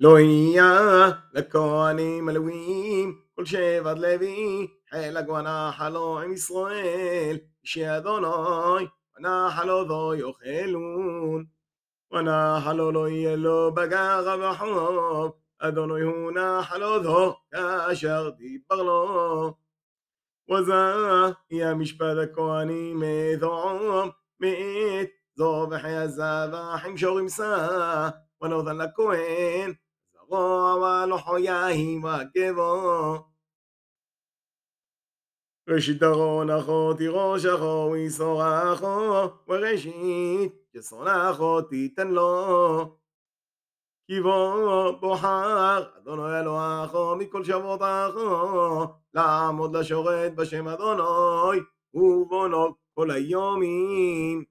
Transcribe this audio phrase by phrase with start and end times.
[0.00, 8.86] לא יהיה לכהנים הלווים כל שבט לוי חלק ונחלו עם ישראל שאדוני
[9.18, 11.44] ונחלו זו יאכלון.
[12.12, 19.54] ונחלו לא יהיה לו בגר וחוב אדוני הוא נחלו זו כאשר דיבר לו.
[20.50, 20.72] וזה
[21.50, 24.08] יהיה משפט הכהנים מאזורם
[24.40, 28.08] מאת זו וחיי הזבח עם שורים שא
[28.42, 29.72] ונותן לכהן
[30.28, 33.18] זרוע ולוחו יהי וגבו
[35.68, 42.96] ראשית ארון אחו תירוש אחו ויסור אחו וראשית יסון אחו תיתן לו
[44.06, 51.60] כי בו בוחר אדוני אלוהיכו מכל שבות אחו לעמוד לשרת בשם אדוני
[51.94, 54.44] ובונו כל היומים